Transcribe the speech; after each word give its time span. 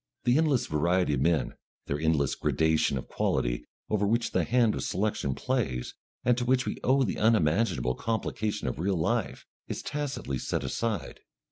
The 0.23 0.39
endless 0.39 0.65
variety 0.65 1.13
of 1.13 1.19
men, 1.21 1.53
their 1.85 1.99
endless 1.99 2.33
gradation 2.33 2.97
of 2.97 3.07
quality, 3.07 3.65
over 3.87 4.07
which 4.07 4.31
the 4.31 4.43
hand 4.45 4.73
of 4.73 4.81
selection 4.83 5.35
plays, 5.35 5.93
and 6.25 6.35
to 6.39 6.43
which 6.45 6.65
we 6.65 6.79
owe 6.83 7.03
the 7.03 7.17
unmanageable 7.17 7.93
complication 7.93 8.67
of 8.67 8.79
real 8.79 8.97
life, 8.97 9.45
is 9.67 9.83
tacitly 9.83 10.39
set 10.39 10.63
aside. 10.63 11.19